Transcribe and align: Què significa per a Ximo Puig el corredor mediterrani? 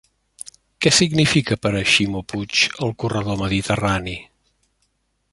Què 0.83 0.91
significa 0.99 1.57
per 1.65 1.71
a 1.81 1.83
Ximo 1.91 2.23
Puig 2.33 2.63
el 2.87 2.93
corredor 3.03 3.37
mediterrani? 3.43 4.15